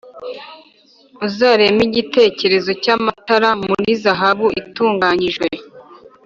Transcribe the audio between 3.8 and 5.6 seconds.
zahabu itunganyijwe